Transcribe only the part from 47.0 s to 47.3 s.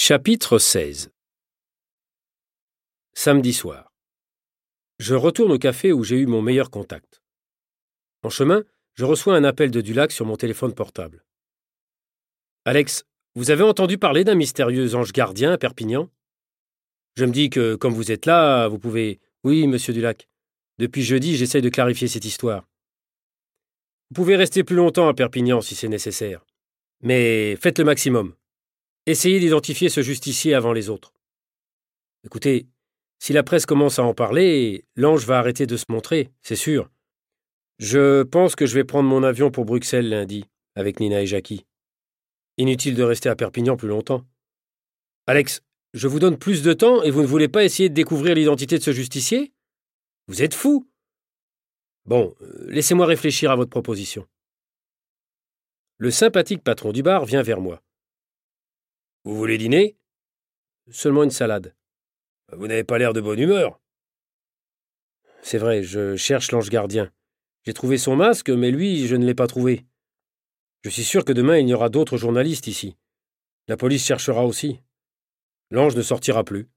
et vous ne